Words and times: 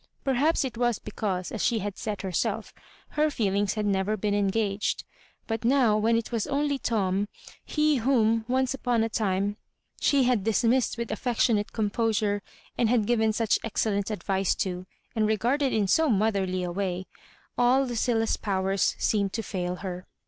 Per 0.23 0.33
iiaps 0.33 0.65
it 0.65 0.79
was 0.79 0.97
because, 0.97 1.51
as 1.51 1.63
she 1.63 1.77
had 1.77 1.93
herself 2.23 2.65
said, 2.73 2.81
her 3.09 3.29
feelings 3.29 3.75
had 3.75 3.85
never 3.85 4.17
been 4.17 4.33
engaged. 4.33 5.03
But 5.45 5.63
now, 5.63 5.95
when 5.95 6.17
it 6.17 6.31
was 6.31 6.47
only 6.47 6.79
Tom— 6.79 7.27
^he 7.69 7.99
whom, 7.99 8.43
once 8.47 8.73
upon 8.73 9.03
a 9.03 9.09
time, 9.09 9.57
she 9.99 10.23
had 10.23 10.43
dismissed 10.43 10.97
with 10.97 11.11
affectionate 11.11 11.71
composure, 11.71 12.41
and 12.79 13.05
given 13.05 13.31
such 13.31 13.59
excellent 13.63 14.09
advice 14.09 14.55
to, 14.55 14.87
and 15.15 15.27
regarded 15.27 15.71
in 15.71 15.87
so 15.87 16.09
motherly 16.09 16.63
a 16.63 16.71
way— 16.71 17.05
all 17.59 17.85
Lucilla's 17.85 18.37
powers 18.37 18.95
seemed 18.97 19.33
to 19.33 19.43
fail 19.43 19.75
her. 19.85 20.07